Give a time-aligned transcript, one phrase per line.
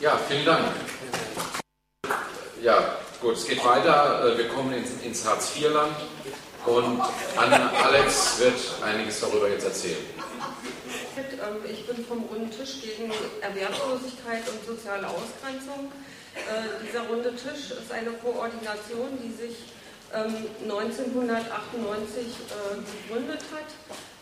[0.00, 0.66] Ja, vielen Dank.
[2.62, 4.26] Ja, gut, es geht weiter.
[4.26, 5.96] Äh, wir kommen ins, ins Hartz-IV-Land
[6.66, 7.00] und
[7.36, 10.04] Anna Alex wird einiges darüber jetzt erzählen.
[11.16, 15.90] Ähm, ich bin vom Runden Tisch gegen Erwerbslosigkeit und soziale Ausgrenzung.
[16.34, 19.56] Äh, dieser Runde Tisch ist eine Koordination, die sich
[20.12, 23.64] 1998 ähm, äh, gegründet hat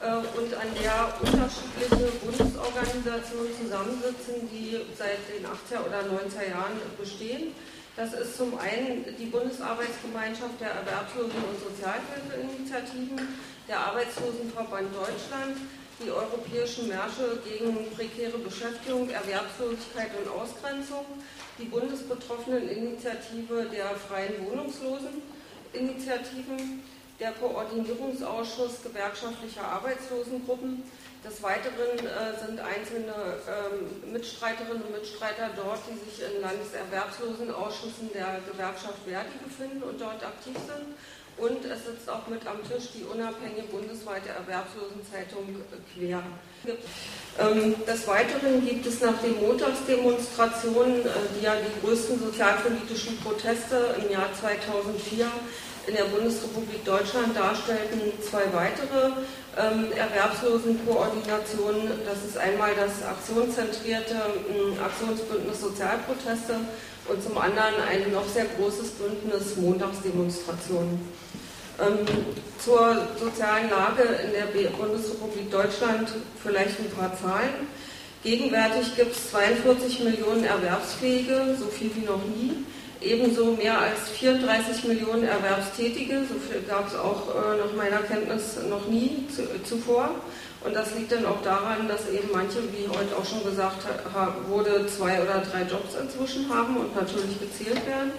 [0.05, 7.57] und an der unterschiedliche Bundesorganisationen zusammensitzen, die seit den 80er oder 90er Jahren bestehen.
[7.97, 13.17] Das ist zum einen die Bundesarbeitsgemeinschaft der Erwerbslosen- und Sozialhilfeinitiativen,
[13.67, 15.57] der Arbeitslosenverband Deutschland,
[16.05, 21.07] die europäischen Märsche gegen prekäre Beschäftigung, Erwerbslosigkeit und Ausgrenzung,
[21.57, 26.83] die Bundesbetroffeneninitiative der freien Wohnungsloseninitiativen,
[27.21, 30.83] der Koordinierungsausschuss gewerkschaftlicher Arbeitslosengruppen.
[31.25, 38.41] Des Weiteren äh, sind einzelne ähm, Mitstreiterinnen und Mitstreiter dort, die sich in Landeserwerbslosenausschüssen der
[38.45, 40.93] Gewerkschaft Verdi befinden und dort aktiv sind.
[41.37, 46.23] Und es sitzt auch mit am Tisch die unabhängige bundesweite Erwerbslosenzeitung Quer.
[47.41, 53.97] Ähm, des Weiteren gibt es nach den Montagsdemonstrationen, äh, die ja die größten sozialpolitischen Proteste
[53.99, 55.27] im Jahr 2004
[55.87, 59.13] in der Bundesrepublik Deutschland darstellten, zwei weitere
[59.57, 61.89] ähm, Erwerbslosenkoordinationen.
[62.07, 66.55] Das ist einmal das aktionszentrierte äh, Aktionsbündnis Sozialproteste
[67.09, 71.01] und zum anderen ein noch sehr großes Bündnis Montagsdemonstrationen.
[71.81, 72.07] Ähm,
[72.65, 76.09] zur sozialen Lage in der Bundesrepublik Deutschland
[76.43, 77.69] vielleicht ein paar Zahlen.
[78.23, 82.65] Gegenwärtig gibt es 42 Millionen Erwerbsfähige, so viel wie noch nie.
[83.05, 88.57] Ebenso mehr als 34 Millionen Erwerbstätige, so viel gab es auch äh, nach meiner Kenntnis
[88.69, 90.11] noch nie zu, zuvor.
[90.65, 93.85] Und das liegt dann auch daran, dass eben manche, wie heute auch schon gesagt
[94.49, 98.13] wurde, zwei oder drei Jobs inzwischen haben und natürlich gezählt werden.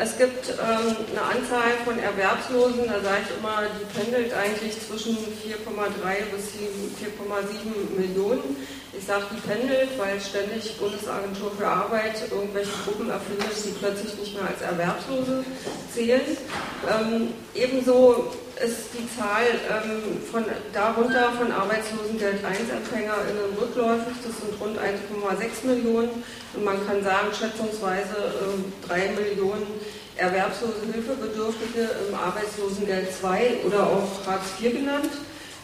[0.00, 5.16] Es gibt ähm, eine Anzahl von Erwerbslosen, da sage ich immer, die pendelt eigentlich zwischen
[5.16, 6.54] 4,3 bis
[7.02, 8.56] 4,7 Millionen.
[8.96, 14.34] Ich sage, die pendelt, weil ständig Bundesagentur für Arbeit irgendwelche Gruppen erfindet, die plötzlich nicht
[14.34, 15.44] mehr als Erwerbslose
[15.92, 16.22] zählen.
[16.88, 24.16] Ähm, ebenso ist die Zahl ähm, von darunter von Arbeitslosengeld 1-EmpfängerInnen rückläufig.
[24.24, 26.24] Das sind rund 1,6 Millionen.
[26.54, 29.66] Und man kann sagen, schätzungsweise äh, 3 Millionen
[30.16, 35.10] erwerbslose Hilfebedürftige im Arbeitslosengeld 2 oder auch Hartz IV genannt.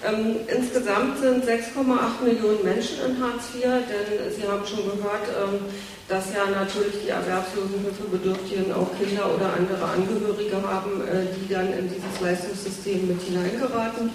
[0.05, 5.61] Ähm, insgesamt sind 6,8 Millionen Menschen in Hartz IV, denn Sie haben schon gehört, ähm,
[6.09, 11.89] dass ja natürlich die Erwerbslosenhilfebedürftigen auch Kinder oder andere Angehörige haben, äh, die dann in
[11.89, 14.11] dieses Leistungssystem mit hineingeraten.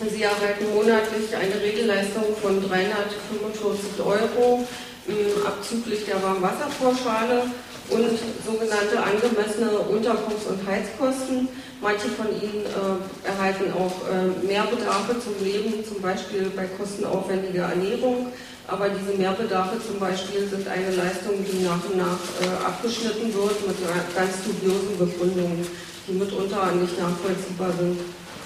[0.00, 4.66] Sie erhalten monatlich eine Regelleistung von 345 Euro
[5.06, 7.44] äh, abzüglich der Warmwasserpauschale
[7.92, 11.48] und sogenannte angemessene Unterkunfts- und Heizkosten.
[11.80, 18.32] Manche von ihnen äh, erhalten auch äh, Mehrbedarfe zum Leben, zum Beispiel bei kostenaufwendiger Ernährung.
[18.68, 23.66] Aber diese Mehrbedarfe zum Beispiel sind eine Leistung, die nach und nach äh, abgeschnitten wird
[23.66, 23.76] mit
[24.14, 25.66] ganz dubiosen Begründungen,
[26.06, 27.98] die mitunter nicht nachvollziehbar sind.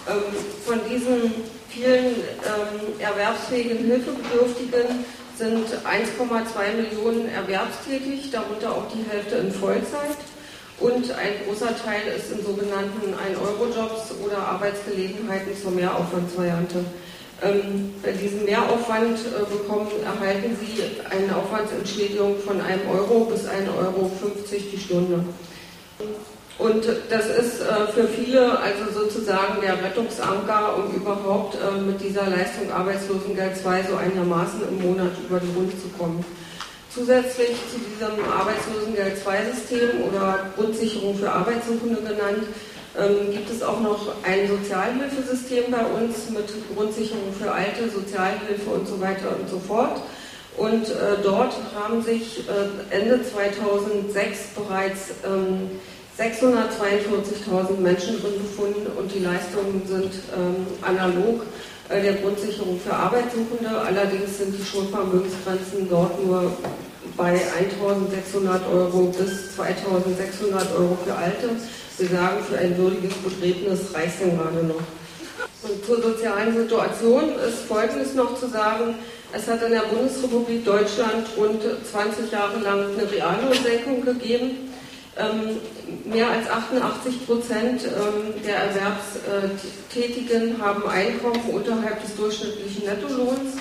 [0.09, 0.23] Ähm,
[0.65, 1.33] von diesen
[1.69, 5.05] vielen ähm, erwerbsfähigen Hilfebedürftigen
[5.39, 10.17] sind 1,2 Millionen erwerbstätig, darunter auch die Hälfte in Vollzeit.
[10.79, 16.85] Und ein großer Teil ist in sogenannten 1-Euro-Jobs oder Arbeitsgelegenheiten zur Mehraufwandsvariante.
[17.43, 23.77] Ähm, bei diesem Mehraufwand äh, bekommen, erhalten Sie eine Aufwandsentschädigung von einem Euro bis 1,50
[23.79, 24.11] Euro
[24.51, 25.25] die Stunde.
[26.59, 32.29] Und das ist äh, für viele also sozusagen der Rettungsanker, um überhaupt äh, mit dieser
[32.29, 36.25] Leistung Arbeitslosengeld 2 so einigermaßen im Monat über die Runde zu kommen.
[36.95, 42.49] Zusätzlich zu diesem Arbeitslosengeld 2-System oder Grundsicherung für Arbeitssuchende genannt,
[42.99, 48.89] ähm, gibt es auch noch ein Sozialhilfesystem bei uns mit Grundsicherung für Alte, Sozialhilfe und
[48.89, 50.01] so weiter und so fort.
[50.57, 52.45] Und äh, dort haben sich
[52.89, 55.69] Ende 2006 bereits ähm,
[56.19, 61.43] 642.000 Menschen drin befunden und die Leistungen sind ähm, analog
[61.91, 63.69] äh, der Grundsicherung für Arbeitssuchende.
[63.69, 66.57] Allerdings sind die Schulvermögensgrenzen dort nur
[67.19, 71.51] bei 1.600 Euro bis 2.600 Euro für Alte.
[71.99, 74.83] Wir sagen, für ein würdiges Begräbnis reicht denn gerade noch.
[75.63, 78.95] Und zur sozialen Situation ist Folgendes noch zu sagen.
[79.33, 84.66] Es hat in der Bundesrepublik Deutschland rund 20 Jahre lang eine Reallohnsenkung gegeben.
[85.19, 85.57] Ähm,
[86.05, 93.57] mehr als 88 Prozent ähm, der Erwerbstätigen haben Einkommen unterhalb des durchschnittlichen Nettolohns.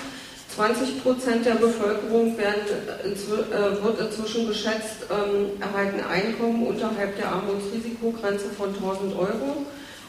[0.54, 2.60] 20 Prozent der Bevölkerung werden,
[3.04, 9.64] äh, wird inzwischen geschätzt, ähm, erhalten Einkommen unterhalb der Armutsrisikogrenze von 1000 Euro.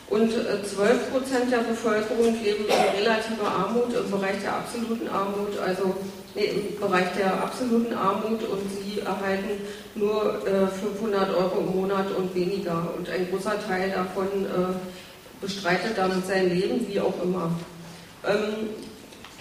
[0.10, 0.40] Und 12
[0.80, 5.96] äh, Prozent der Bevölkerung leben in relativer Armut im Bereich der absoluten Armut, also
[6.34, 9.62] nee, im Bereich der absoluten Armut und sie erhalten
[9.96, 10.42] nur
[10.82, 12.94] 500 Euro im Monat und weniger.
[12.98, 14.28] Und ein großer Teil davon
[15.42, 17.52] bestreitet damit sein Leben, wie auch immer.
[18.26, 18.70] Ähm,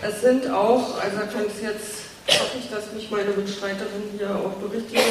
[0.02, 4.55] es sind auch, also kann ich jetzt, hoffe ich, dass mich meine Mitstreiterin hier auch
[4.55, 5.02] berichtigen,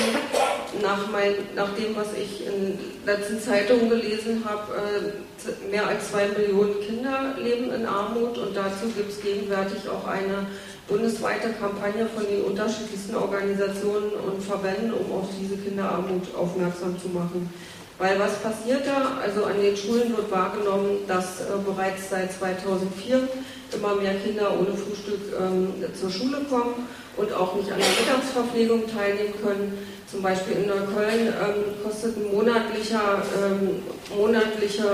[0.81, 6.27] nach, mein, nach dem, was ich in letzten Zeitungen gelesen habe, äh, mehr als zwei
[6.27, 10.47] Millionen Kinder leben in Armut und dazu gibt es gegenwärtig auch eine
[10.87, 17.49] bundesweite Kampagne von den unterschiedlichsten Organisationen und Verbänden, um auf diese Kinderarmut aufmerksam zu machen.
[17.97, 19.21] Weil was passiert da?
[19.21, 23.27] Also an den Schulen wird wahrgenommen, dass äh, bereits seit 2004
[23.73, 28.83] immer mehr Kinder ohne Frühstück ähm, zur Schule kommen und auch nicht an der Mittagsverpflegung
[28.87, 29.77] teilnehmen können.
[30.11, 33.81] Zum Beispiel in Neukölln ähm, kostet ein monatlicher, ähm,
[34.15, 34.85] monatliche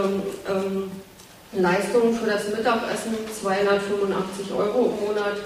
[0.48, 0.92] ähm,
[1.54, 5.38] Leistung für das Mittagessen 285 Euro im Monat.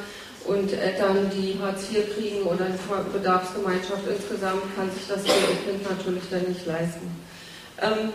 [0.45, 2.67] Und Eltern, die Hartz IV kriegen oder
[3.11, 7.24] Bedarfsgemeinschaft insgesamt, kann sich das Kind natürlich dann nicht leisten.
[7.81, 8.09] Ähm,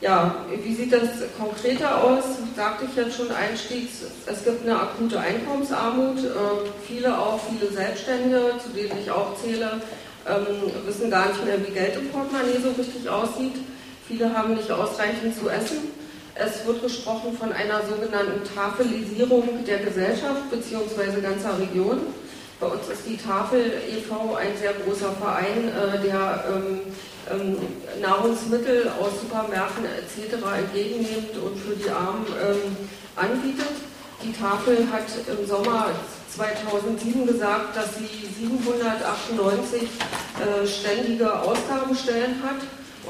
[0.00, 1.08] ja, wie sieht das
[1.38, 2.24] konkreter aus?
[2.56, 6.18] Sagte ich jetzt schon einstiegs, es gibt eine akute Einkommensarmut.
[6.24, 6.28] Äh,
[6.86, 9.80] viele auch, viele Selbstständige, zu denen ich auch zähle,
[10.26, 10.46] ähm,
[10.86, 13.56] wissen gar nicht mehr, wie Geld im Portemonnaie so richtig aussieht.
[14.08, 15.78] Viele haben nicht ausreichend zu essen.
[16.34, 21.20] Es wird gesprochen von einer sogenannten Tafelisierung der Gesellschaft bzw.
[21.20, 22.00] ganzer Region.
[22.60, 24.34] Bei uns ist die Tafel e.V.
[24.34, 26.80] ein sehr großer Verein, äh, der ähm,
[27.32, 27.56] ähm,
[28.02, 30.34] Nahrungsmittel aus Supermärkten etc.
[30.58, 32.76] entgegennimmt und für die Armen ähm,
[33.16, 33.72] anbietet.
[34.22, 35.86] Die Tafel hat im Sommer
[36.36, 42.60] 2007 gesagt, dass sie 798 äh, ständige Ausgabenstellen hat.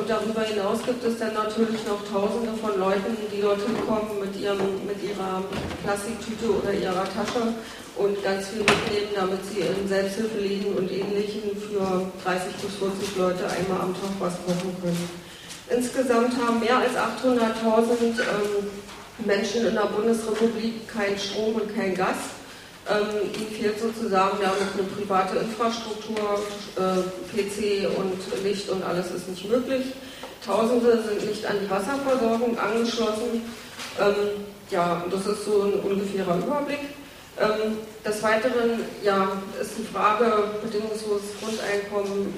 [0.00, 4.34] Und darüber hinaus gibt es dann natürlich noch Tausende von Leuten, die dorthin kommen mit,
[4.40, 5.44] ihrem, mit ihrer
[5.84, 7.52] Plastiktüte oder ihrer Tasche
[7.98, 13.44] und ganz viel mitnehmen, damit sie in Selbsthilfeläden und Ähnlichem für 30 bis 40 Leute
[13.44, 15.10] einmal am Tag was kochen können.
[15.68, 22.39] Insgesamt haben mehr als 800.000 ähm, Menschen in der Bundesrepublik kein Strom und kein Gas.
[22.90, 26.42] Ähm, ihnen fehlt sozusagen ja noch eine private Infrastruktur,
[26.76, 29.86] äh, PC und Licht und alles ist nicht möglich.
[30.44, 33.42] Tausende sind nicht an die Wasserversorgung angeschlossen.
[34.00, 36.80] Ähm, ja, das ist so ein ungefährer Überblick.
[37.38, 39.28] Ähm, des Weiteren ja,
[39.60, 42.34] ist die Frage bedingungsloses Grundeinkommen,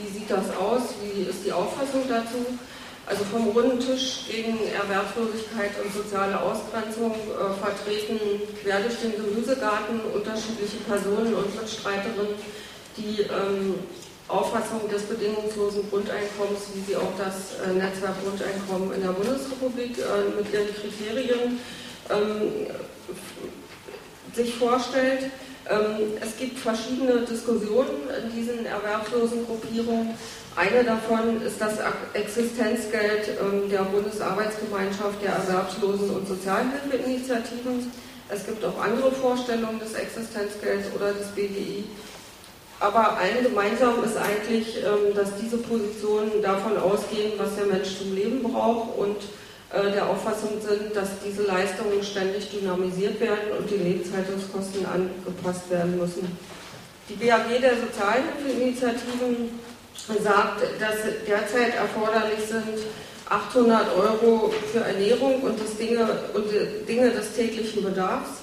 [0.00, 2.58] wie sieht das aus, wie ist die Auffassung dazu?
[3.10, 8.20] Also vom runden Tisch gegen Erwerbslosigkeit und soziale Ausgrenzung äh, vertreten
[8.62, 12.36] quer durch den Gemüsegarten unterschiedliche Personen und Mitstreiterinnen
[12.96, 13.74] die ähm,
[14.28, 20.30] Auffassung des bedingungslosen Grundeinkommens, wie sie auch das äh, Netzwerk Grundeinkommen in der Bundesrepublik äh,
[20.40, 21.58] mit ihren Kriterien
[22.10, 22.68] ähm,
[24.32, 25.32] sich vorstellt.
[25.70, 30.14] Ähm, es gibt verschiedene Diskussionen in diesen erwerbslosen Gruppierungen.
[30.56, 31.74] Eine davon ist das
[32.12, 37.92] Existenzgeld ähm, der Bundesarbeitsgemeinschaft der Erwerbslosen- und Sozialhilfeinitiativen.
[38.28, 41.84] Es gibt auch andere Vorstellungen des Existenzgelds oder des BGI.
[42.80, 48.12] Aber allen gemeinsam ist eigentlich, ähm, dass diese Positionen davon ausgehen, was der Mensch zum
[48.14, 49.18] Leben braucht und
[49.72, 56.36] der Auffassung sind, dass diese Leistungen ständig dynamisiert werden und die Lebenshaltungskosten angepasst werden müssen.
[57.08, 59.60] Die BAG der Sozialhilfeinitiativen
[60.22, 60.96] sagt, dass
[61.26, 62.82] derzeit erforderlich sind
[63.28, 66.46] 800 Euro für Ernährung und, das Dinge, und
[66.88, 68.40] Dinge des täglichen Bedarfs.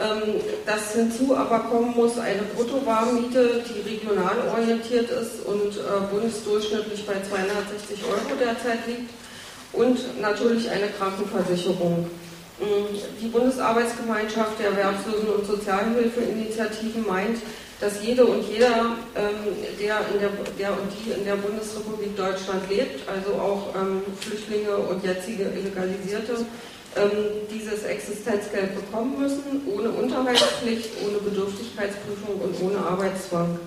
[0.00, 5.80] Ähm, dass hinzu aber kommen muss eine Bruttowarmmiete, die regional orientiert ist und äh,
[6.12, 9.10] bundesdurchschnittlich bei 260 Euro derzeit liegt
[9.72, 12.06] und natürlich eine Krankenversicherung.
[12.60, 17.38] Mm, die Bundesarbeitsgemeinschaft der Erwerbslosen- und Sozialhilfeinitiativen meint,
[17.80, 22.68] dass jede und jeder, ähm, der, in der, der und die in der Bundesrepublik Deutschland
[22.68, 26.44] lebt, also auch ähm, Flüchtlinge und jetzige Illegalisierte,
[26.96, 27.10] ähm,
[27.52, 33.60] dieses Existenzgeld bekommen müssen, ohne Unterhaltspflicht, ohne Bedürftigkeitsprüfung und ohne Arbeitszwang.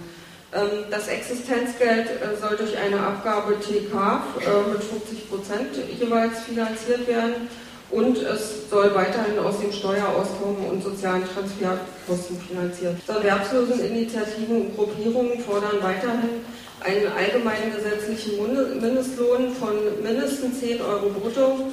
[0.53, 7.08] Ähm, das Existenzgeld äh, soll durch eine Abgabe TK äh, mit 50 Prozent jeweils finanziert
[7.08, 7.48] werden
[7.89, 12.98] und es soll weiterhin aus dem Steuerauskommen und sozialen Transferkosten finanziert.
[13.08, 16.43] Erwerbsloseninitiativen und Gruppierungen fordern weiterhin
[16.81, 18.41] einen allgemeinen gesetzlichen
[18.81, 21.67] Mindestlohn von mindestens 10 Euro brutto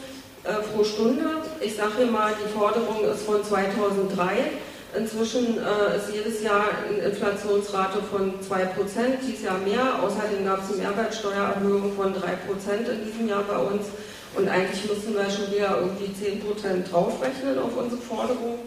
[0.44, 1.24] äh, pro Stunde.
[1.60, 4.52] Ich sage hier mal, die Forderung ist von 2003
[4.96, 10.02] Inzwischen äh, ist jedes Jahr eine Inflationsrate von 2%, dieses Jahr mehr.
[10.02, 13.86] Außerdem gab es eine Mehrwertsteuererhöhung von 3% in diesem Jahr bei uns.
[14.34, 18.58] Und eigentlich müssen wir schon wieder irgendwie 10% draufrechnen auf unsere Forderung.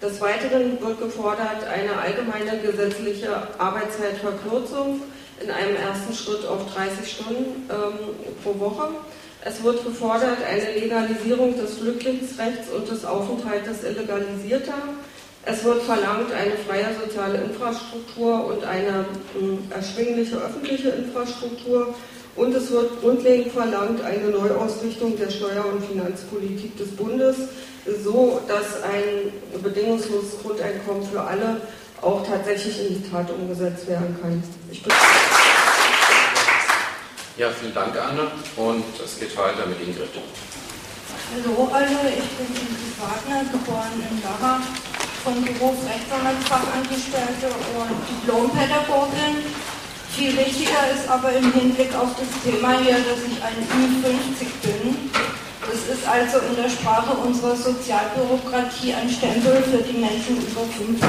[0.00, 3.28] Des Weiteren wird gefordert eine allgemeine gesetzliche
[3.58, 5.00] Arbeitszeitverkürzung
[5.40, 8.88] in einem ersten Schritt auf 30 Stunden ähm, pro Woche.
[9.42, 14.74] Es wird gefordert eine Legalisierung des Flüchtlingsrechts und des Aufenthaltes illegalisierter.
[15.48, 19.06] Es wird verlangt eine freie soziale Infrastruktur und eine
[19.38, 21.94] äh, erschwingliche öffentliche Infrastruktur.
[22.34, 27.36] Und es wird grundlegend verlangt eine Neuausrichtung der Steuer- und Finanzpolitik des Bundes,
[28.02, 31.60] so dass ein bedingungsloses Grundeinkommen für alle
[32.02, 34.42] auch tatsächlich in die Tat umgesetzt werden kann.
[37.38, 38.32] ja, vielen Dank, Anne.
[38.56, 40.10] Und es geht weiter mit Ingrid.
[41.32, 44.60] Hallo alle, ich bin Ingrid Wagner, geboren in Lara
[45.26, 49.42] von Beruf Rechtsanwaltsfachangestellte und Diplompädagogin.
[50.14, 55.10] Viel wichtiger ist aber im Hinblick auf das Thema hier, dass ich ein Ü50 bin.
[55.66, 61.02] Das ist also in der Sprache unserer Sozialbürokratie ein Stempel für die Menschen über 50.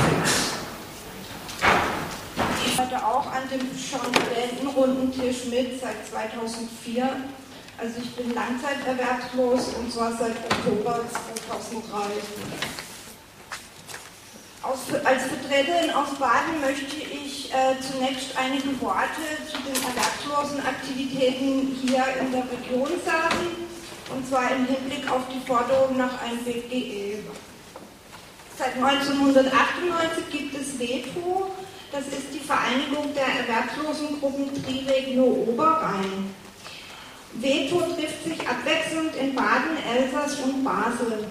[2.66, 5.14] Ich hatte auch an dem schon erwähnten runden
[5.52, 7.08] mit seit 2004.
[7.78, 11.06] Also ich bin langzeiterwerbslos und zwar seit Oktober
[11.70, 12.87] 2003
[14.68, 22.04] als Vertreterin aus Baden möchte ich äh, zunächst einige Worte zu den erwerbslosen Aktivitäten hier
[22.20, 23.48] in der Region sagen,
[24.14, 27.20] und zwar im Hinblick auf die Forderung nach einem BGE.
[28.58, 31.52] Seit 1998 gibt es WETO,
[31.94, 36.34] das ist die Vereinigung der Erwerbslosengruppen Triregio Oberrhein.
[37.34, 41.28] WETO trifft sich abwechselnd in Baden, Elsass und Basel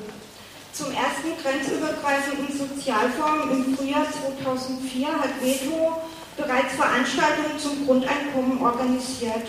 [0.76, 6.02] zum ersten grenzübergreifenden Sozialfonds im Frühjahr 2004 hat Veto
[6.36, 9.48] bereits Veranstaltungen zum Grundeinkommen organisiert.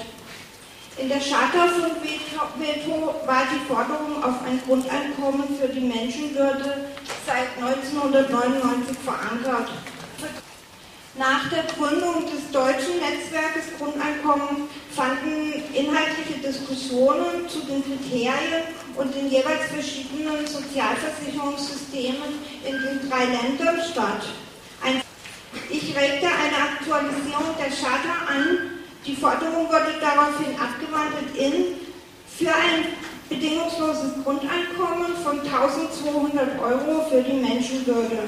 [0.97, 6.87] In der Charta von Veto war die Forderung auf ein Grundeinkommen für die Menschenwürde
[7.25, 9.69] seit 1999 verankert.
[11.17, 19.27] Nach der Gründung des deutschen Netzwerkes Grundeinkommen fanden inhaltliche Diskussionen zu den Kriterien und den
[19.27, 24.27] jeweils verschiedenen Sozialversicherungssystemen in den drei Ländern statt.
[25.71, 28.77] Ich regte eine Aktualisierung der Charta an.
[29.03, 31.77] Die Forderung wurde daraufhin abgewandelt in
[32.37, 32.93] für ein
[33.27, 38.19] bedingungsloses Grundeinkommen von 1200 Euro für die Menschenwürde.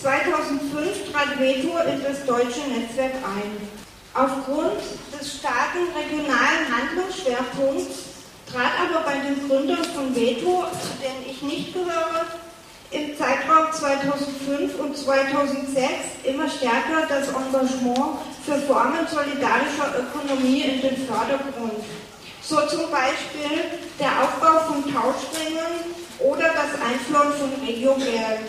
[0.00, 3.68] 2005 trat Veto in das deutsche Netzwerk ein.
[4.14, 4.78] Aufgrund
[5.12, 11.72] des starken regionalen Handlungsschwerpunkts trat aber bei den Gründern von Veto, zu denen ich nicht
[11.72, 12.26] gehöre,
[12.90, 15.74] im Zeitraum 2005 und 2006
[16.24, 21.84] immer stärker das Engagement für Formen solidarischer Ökonomie in den Vordergrund.
[22.40, 28.48] So zum Beispiel der Aufbau von Tauschringen oder das Einfließen von Regiogeld.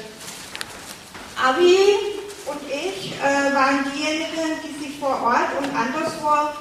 [1.41, 1.75] Abi
[2.45, 6.51] und ich äh, waren diejenigen, die sich vor Ort und anderswo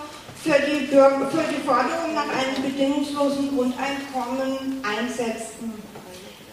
[0.45, 5.75] für die, Bürger, für die Forderung nach einem bedingungslosen Grundeinkommen einsetzten.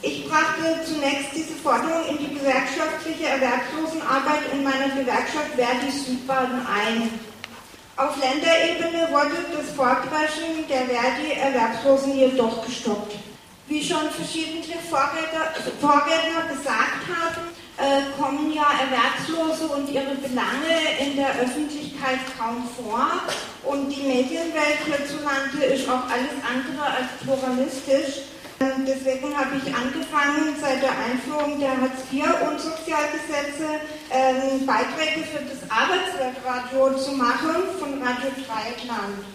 [0.02, 7.20] Ich brachte zunächst diese Forderung in die gewerkschaftliche Erwerbslosenarbeit in meiner Gewerkschaft Verdi Südbaden ein.
[7.98, 13.16] Auf Länderebene wurde das Vorpreschen der Verdi-Erwerbslosen jedoch gestoppt.
[13.68, 15.50] Wie schon verschiedene Vorredner,
[15.82, 23.10] Vorredner gesagt haben, äh, kommen ja Erwerbslose und ihre Belange in der Öffentlichkeit kaum vor.
[23.64, 28.30] Und die Medienwelt hierzulande ist auch alles andere als pluralistisch.
[28.62, 33.82] Ähm, deswegen habe ich angefangen, seit der Einführung der Hartz-IV und Sozialgesetze
[34.14, 39.26] ähm, Beiträge für das Arbeitsweltradio zu machen von Radio Dreieckland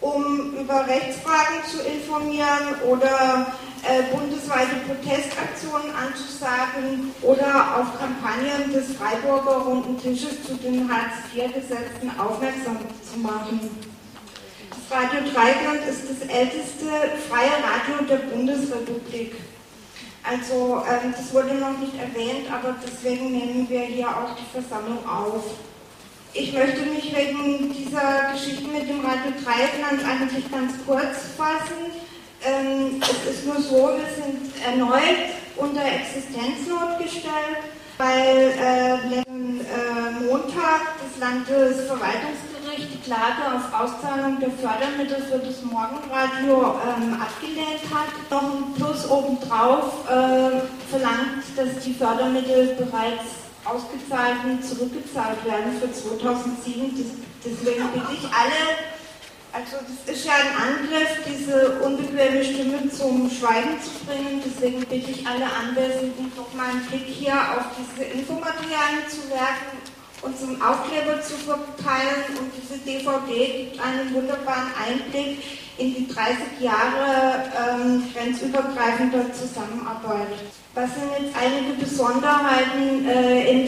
[0.00, 9.64] um über Rechtsfragen zu informieren oder äh, bundesweite Protestaktionen anzusagen oder auf Kampagnen des Freiburger
[9.64, 12.78] Runden Tisches zu den Hartz-IV-Gesetzen aufmerksam
[13.10, 13.70] zu machen.
[14.70, 16.86] Das Radio Dreigland ist das älteste
[17.28, 19.34] freie Radio der Bundesrepublik.
[20.22, 24.98] Also ähm, das wurde noch nicht erwähnt, aber deswegen nehmen wir hier auch die Versammlung
[25.06, 25.44] auf.
[26.32, 31.90] Ich möchte mich wegen dieser Geschichte mit dem Radio Dreieckland eigentlich ganz kurz fassen.
[32.42, 37.60] Ähm, es ist nur so, wir sind erneut unter Existenznot gestellt,
[37.98, 46.80] weil äh, äh, Montag das Landesverwaltungsgericht die Klage auf Auszahlung der Fördermittel für das Morgenradio
[46.80, 48.08] ähm, abgelehnt hat.
[48.30, 57.04] Noch ein Plus obendrauf äh, verlangt, dass die Fördermittel bereits ausgezahlten zurückgezahlt werden für 2007.
[57.44, 58.99] Deswegen bitte ich alle,
[59.52, 64.42] also das ist ja ein Angriff, diese unbequeme Stimme zum Schweigen zu bringen.
[64.44, 69.82] Deswegen bitte ich alle Anwesenden, doch mal einen Blick hier auf diese Infomaterialien zu werfen
[70.22, 72.38] und zum Aufkleber zu verteilen.
[72.38, 75.42] Und diese DVD gibt einen wunderbaren Einblick
[75.78, 80.28] in die 30 Jahre ähm, grenzübergreifender Zusammenarbeit.
[80.74, 83.59] Was sind jetzt einige Besonderheiten äh, in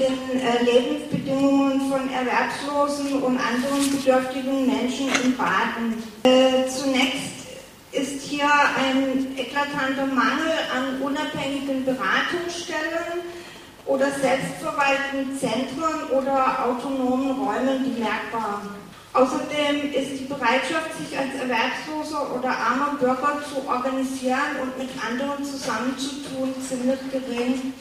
[2.23, 6.03] Erwerbslosen und anderen bedürftigen Menschen in Baden?
[6.23, 7.33] Äh, zunächst
[7.91, 13.27] ist hier ein eklatanter Mangel an unabhängigen Beratungsstellen
[13.87, 18.63] oder selbstverwaltenden Zentren oder autonomen Räumen bemerkbar.
[19.15, 25.45] Außerdem ist die Bereitschaft, sich als Erwerbsloser oder armer Bürger zu organisieren und mit anderen
[25.45, 27.75] zusammenzutun, ziemlich gering.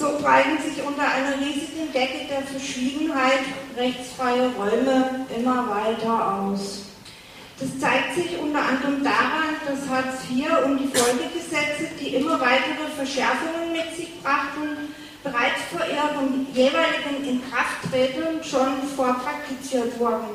[0.00, 3.44] So breiten sich unter einer riesigen Decke der Verschwiegenheit
[3.76, 6.86] rechtsfreie Räume immer weiter aus.
[7.58, 12.88] Das zeigt sich unter anderem daran, dass Hartz IV und die Folgegesetze, die immer weitere
[12.96, 14.88] Verschärfungen mit sich brachten,
[15.22, 20.28] bereits vor ihrem jeweiligen Inkrafttreten schon vorpraktiziert wurden.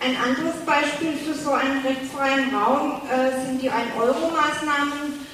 [0.00, 5.24] Ein anderes Beispiel für so einen rechtsfreien Raum äh, sind die 1-Euro-Maßnahmen.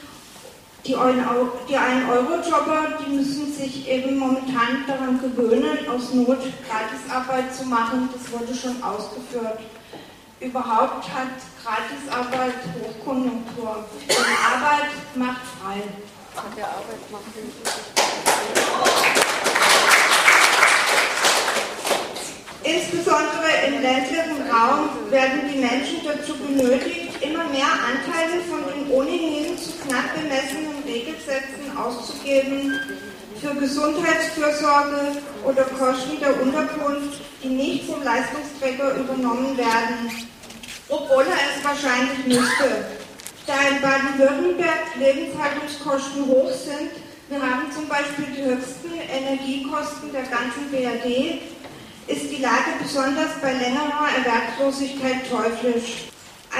[0.87, 8.08] Die 1-Euro-Jobber, die müssen sich eben momentan daran gewöhnen, aus Not Gratisarbeit zu machen.
[8.12, 9.60] Das wurde schon ausgeführt.
[10.40, 13.84] Überhaupt hat Gratisarbeit Hochkonjunktur.
[14.08, 15.82] Und Arbeit macht frei.
[16.56, 17.25] Der Arbeit macht
[22.62, 29.56] Insbesondere im ländlichen Raum werden die Menschen dazu benötigt, immer mehr Anteile von den ohnehin
[29.58, 32.78] zu knapp bemessenen Regelsätzen auszugeben
[33.40, 40.10] für Gesundheitsfürsorge oder Kosten der Unterkunft, die nicht vom Leistungsträger übernommen werden
[40.90, 42.85] obwohl er es wahrscheinlich müsste.
[43.46, 46.90] Da in Baden-Württemberg Lebenshaltungskosten hoch sind,
[47.28, 51.40] wir haben zum Beispiel die höchsten Energiekosten der ganzen BRD,
[52.09, 56.11] ist die Lage besonders bei längerer Erwerbslosigkeit teuflisch.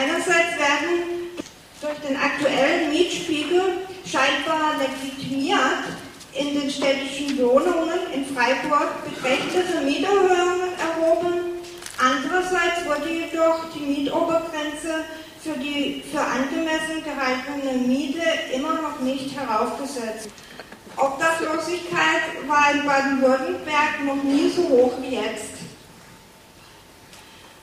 [0.01, 1.37] Einerseits werden
[1.81, 5.85] durch den aktuellen Mietspiegel scheinbar legitimiert
[6.33, 11.51] in den städtischen Wohnungen in Freiburg beträchtliche Mieterhöhungen erhoben
[12.03, 15.05] Andererseits wurde jedoch die Mietobergrenze
[15.43, 18.23] für die für angemessen gehaltene Miete
[18.55, 20.31] immer noch nicht heraufgesetzt.
[20.97, 25.60] Obdachlosigkeit war in Baden-Württemberg noch nie so hoch wie jetzt.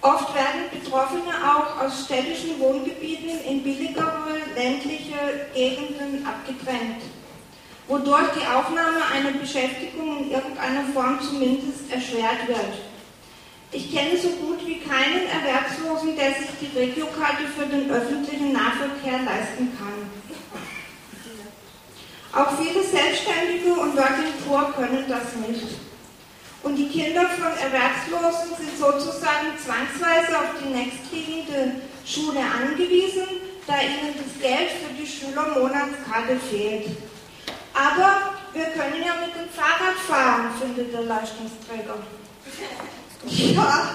[0.01, 7.01] Oft werden Betroffene auch aus städtischen Wohngebieten in billigere ländliche Gegenden abgedrängt,
[7.87, 12.73] wodurch die Aufnahme einer Beschäftigung in irgendeiner Form zumindest erschwert wird.
[13.71, 19.19] Ich kenne so gut wie keinen Erwerbslosen, der sich die Regiokarte für den öffentlichen Nahverkehr
[19.25, 20.07] leisten kann.
[22.33, 25.65] Auch viele Selbstständige und Working Poor können das nicht.
[26.67, 33.23] Und die Kinder von Erwerbslosen sind sozusagen zwangsweise auf die nächstliegende Schule angewiesen,
[33.65, 36.97] da ihnen das Geld für die Schülermonatskarte fehlt.
[37.73, 42.03] Aber wir können ja mit dem Fahrrad fahren, findet der Leistungsträger.
[43.27, 43.91] Ja,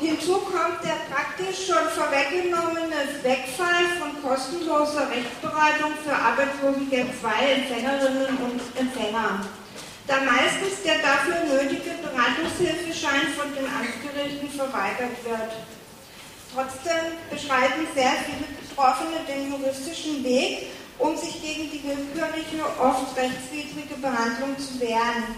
[0.00, 9.40] hinzu kommt der praktisch schon vorweggenommene Wegfall von kostenloser Rechtsberatung für Arbeitslosengeld II-Empfängerinnen und Empfänger.
[10.10, 15.54] Da meistens der dafür nötige Beratungshilfeschein von den Amtsgerichten verweigert wird.
[16.52, 20.66] Trotzdem beschreiten sehr viele Betroffene den juristischen Weg,
[20.98, 25.30] um sich gegen die willkürliche, oft rechtswidrige Behandlung zu wehren.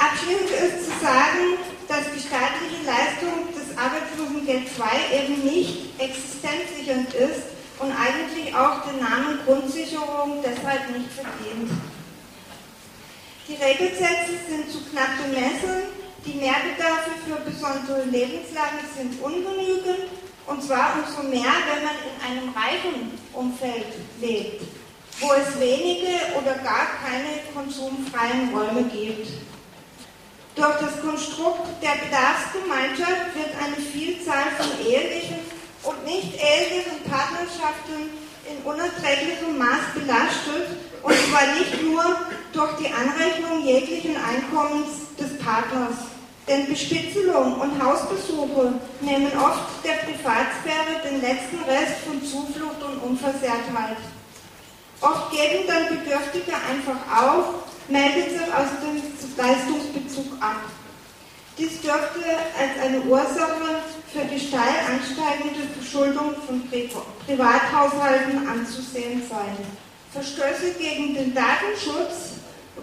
[0.00, 7.44] Abschließend ist zu sagen, dass die staatliche Leistung des Arbeitslosengeld II eben nicht existenzsichernd ist
[7.78, 11.97] und eigentlich auch den Namen Grundsicherung deshalb nicht verdient.
[13.48, 15.88] Die Regelsätze sind zu knapp bemessen,
[16.26, 20.12] die Mehrbedarfe für besondere Lebenslagen sind ungenügend
[20.44, 23.86] und zwar umso mehr, wenn man in einem reichen Umfeld
[24.20, 24.64] lebt,
[25.20, 29.28] wo es wenige oder gar keine konsumfreien Räume gibt.
[30.54, 35.38] Durch das Konstrukt der Bedarfsgemeinschaft wird eine Vielzahl von ehelichen
[35.84, 38.12] und nicht ehelichen Partnerschaften
[38.44, 42.04] in unerträglichem Maß belastet, und zwar nicht nur
[42.58, 45.94] durch die Anrechnung jeglichen Einkommens des Partners.
[46.48, 53.98] Denn Bespitzelung und Hausbesuche nehmen oft der Privatsphäre den letzten Rest von Zuflucht und Unversehrtheit.
[55.00, 57.44] Oft geben dann Bedürftige einfach auf
[57.88, 59.00] meldet sich aus dem
[59.36, 60.60] Leistungsbezug ab.
[61.56, 62.20] Dies dürfte
[62.58, 66.62] als eine Ursache für die steil ansteigende Verschuldung von
[67.26, 69.56] Privathaushalten anzusehen sein.
[70.12, 72.37] Verstöße gegen den Datenschutz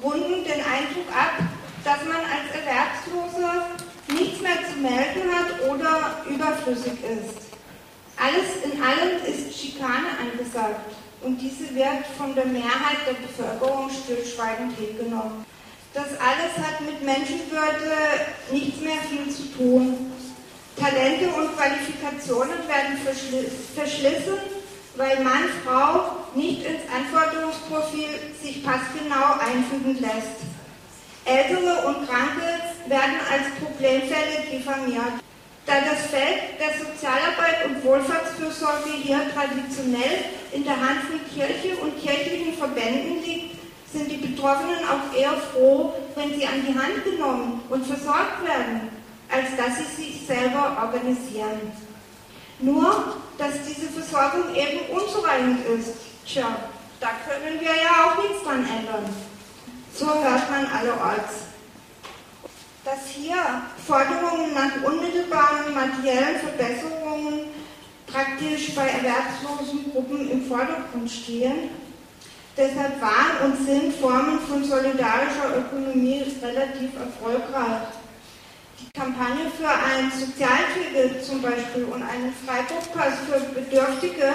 [0.05, 1.41] runden den Eindruck ab,
[1.83, 3.65] dass man als Erwerbsloser
[4.07, 7.49] nichts mehr zu melden hat oder überflüssig ist.
[8.17, 14.77] Alles in allem ist Schikane angesagt und diese wird von der Mehrheit der Bevölkerung stillschweigend
[14.77, 15.43] hingenommen.
[15.93, 20.11] Das alles hat mit Menschenwürde nichts mehr viel zu tun.
[20.77, 22.99] Talente und Qualifikationen werden
[23.75, 24.37] verschlissen,
[24.97, 28.09] weil Mann, Frau nicht ins Anforderungsprofil
[28.41, 30.43] sich passgenau einfügen lässt.
[31.25, 32.47] Ältere und Kranke
[32.87, 35.19] werden als Problemfälle diffamiert.
[35.65, 41.99] Da das Feld der Sozialarbeit und Wohlfahrtsfürsorge hier traditionell in der Hand von Kirche und
[41.99, 43.55] kirchlichen Verbänden liegt,
[43.91, 48.89] sind die Betroffenen auch eher froh, wenn sie an die Hand genommen und versorgt werden,
[49.31, 51.71] als dass sie sich selber organisieren.
[52.59, 55.93] Nur, dass diese Versorgung eben unzureichend ist.
[56.25, 56.47] Tja,
[56.99, 59.05] da können wir ja auch nichts dran ändern.
[59.93, 61.45] So hört man allerorts
[62.85, 63.35] dass hier
[63.85, 67.47] Forderungen nach unmittelbaren materiellen Verbesserungen
[68.05, 71.71] praktisch bei erwerbslosen Gruppen im Vordergrund stehen.
[72.55, 77.87] Deshalb waren und sind Formen von solidarischer Ökonomie relativ erfolgreich.
[78.79, 84.33] Die Kampagne für ein Sozialticket zum Beispiel und einen Freiburgpass für Bedürftige,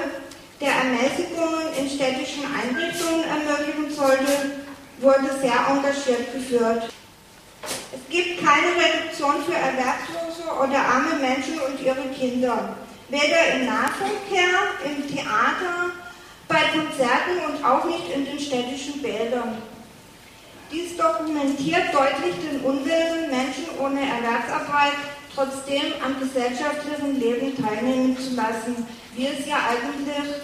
[0.61, 4.65] der Ermäßigungen in städtischen Einrichtungen ermöglichen sollte,
[5.01, 6.91] wurde sehr engagiert geführt.
[7.93, 12.77] Es gibt keine Reduktion für Erwerbslose oder arme Menschen und ihre Kinder.
[13.11, 15.93] Weder im Nahverkehr, im Theater,
[16.49, 19.59] bei Konzerten und auch nicht in den städtischen Bädern.
[20.73, 24.93] Dies dokumentiert deutlich den Unwillen, Menschen ohne Erwerbsarbeit
[25.35, 30.37] trotzdem am gesellschaftlichen Leben teilnehmen zu lassen, wie es ja eigentlich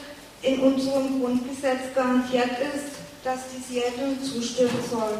[0.42, 5.18] in unserem Grundgesetz garantiert ist, dass dies jedem zustimmen soll.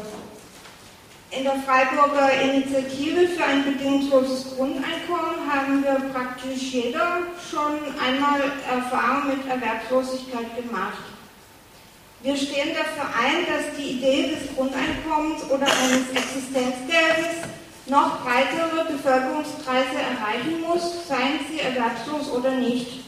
[1.31, 9.37] In der Freiburger Initiative für ein bedingungsloses Grundeinkommen haben wir praktisch jeder schon einmal Erfahrung
[9.37, 11.16] mit Erwerbslosigkeit gemacht.
[12.23, 17.45] Wir stehen dafür ein, dass die Idee des Grundeinkommens oder eines Existenzgeldes
[17.85, 23.05] noch breitere Bevölkerungskreise erreichen muss, seien sie erwerbslos oder nicht.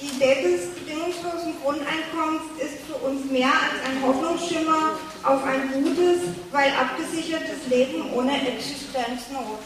[0.00, 6.20] Die Idee des bedingungslosen Grundeinkommens ist für uns mehr als ein Hoffnungsschimmer auf ein gutes,
[6.50, 9.58] weil abgesichertes Leben ohne Existenznot.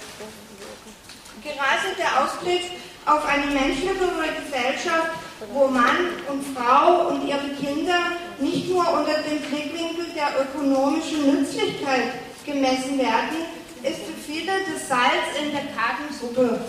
[1.42, 2.70] Gerade der Ausblick
[3.06, 5.10] auf eine menschlichere Gesellschaft,
[5.52, 12.12] wo Mann und Frau und ihre Kinder nicht nur unter dem Blickwinkel der ökonomischen Nützlichkeit
[12.44, 13.46] gemessen werden,
[13.82, 16.60] ist für viele das Salz in der kargen Suppe.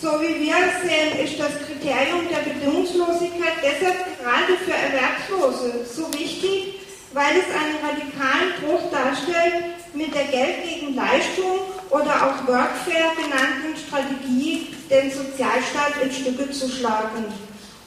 [0.00, 6.06] So wie wir es sehen, ist das Kriterium der Bedingungslosigkeit deshalb gerade für Erwerbslose so
[6.14, 6.80] wichtig,
[7.12, 13.74] weil es einen radikalen Bruch darstellt mit der Geld gegen Leistung oder auch Workfare genannten
[13.76, 17.24] Strategie, den Sozialstaat in Stücke zu schlagen.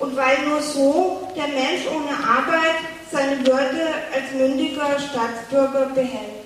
[0.02, 6.42] Und weil nur so der Mensch ohne Arbeit seine Würde als mündiger Staatsbürger behält.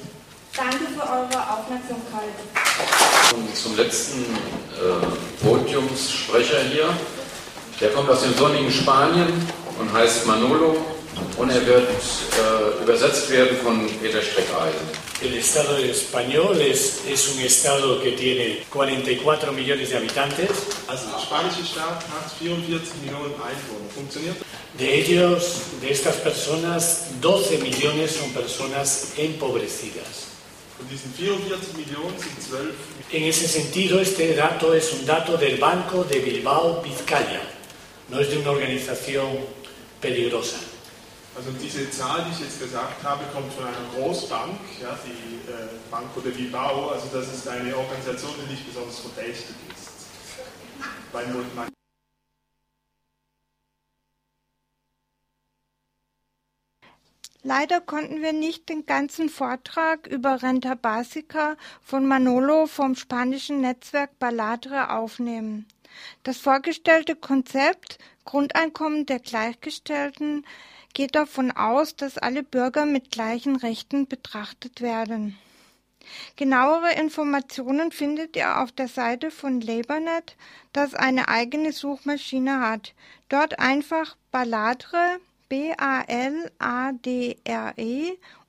[0.57, 2.35] Danke für eure Aufmerksamkeit.
[3.33, 6.89] Und zum letzten äh, Podiumssprecher hier.
[7.79, 9.27] Der kommt aus dem sonnigen Spanien
[9.79, 10.75] und heißt Manolo
[11.37, 15.05] und er wird äh, übersetzt werden von Peter Streckeisen.
[15.21, 20.49] El Estado español es, es, un Estado que tiene 44 millones de habitantes.
[20.87, 23.89] Also der spanische Staat hat 44 Millionen Einwohner.
[23.93, 24.37] Funktioniert?
[24.77, 30.35] De ellos, de estas personas, 12 millones son personas empobrecidas.
[30.77, 32.73] Von diesen 44 Millionen sind 12
[33.11, 37.41] En ese sentido, este dato es un dato del Banco de Bilbao Vizcaya,
[38.09, 39.27] no es de una organización
[40.01, 40.57] peligrosa.
[41.35, 45.67] Also diese Zahl, die ich jetzt gesagt habe, kommt von einer Großbank, ja, die äh,
[45.91, 46.91] Banco de Bilbao.
[46.91, 49.89] Also das ist eine Organisation, die nicht besonders verdächtig ist.
[51.11, 51.67] Weil man
[57.47, 64.17] Leider konnten wir nicht den ganzen Vortrag über Renta Basica von Manolo vom spanischen Netzwerk
[64.17, 65.67] Baladre aufnehmen.
[66.23, 70.45] Das vorgestellte Konzept Grundeinkommen der Gleichgestellten
[70.93, 75.37] geht davon aus, dass alle Bürger mit gleichen Rechten betrachtet werden.
[76.35, 80.35] Genauere Informationen findet ihr auf der Seite von LabourNet,
[80.73, 82.93] das eine eigene Suchmaschine hat.
[83.29, 86.57] Dort einfach Baladre B-A-L-A-D-R-E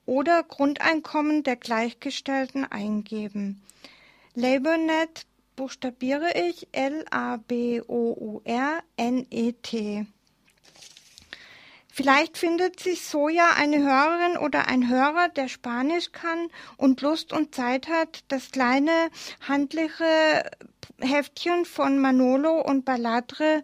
[0.07, 3.63] oder Grundeinkommen der Gleichgestellten eingeben.
[4.35, 7.27] LabourNet buchstabiere ich L-A-B-O-U-R-N-E-T.
[11.90, 17.33] Vielleicht findet sich so ja eine Hörerin oder ein Hörer, der Spanisch kann und Lust
[17.33, 19.09] und Zeit hat, das kleine
[19.49, 20.45] handliche
[21.01, 23.62] Heftchen von Manolo und Baladre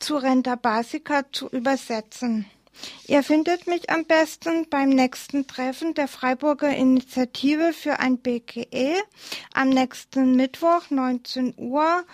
[0.00, 2.46] zu Renta Basica zu übersetzen.
[3.06, 8.96] Ihr findet mich am besten beim nächsten Treffen der Freiburger Initiative für ein BGE
[9.54, 12.04] am nächsten Mittwoch 19 Uhr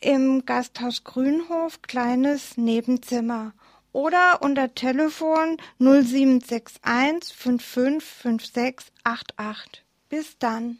[0.00, 3.52] im Gasthaus Grünhof, kleines Nebenzimmer
[3.92, 9.84] oder unter Telefon 0761 555688.
[10.08, 10.78] Bis dann.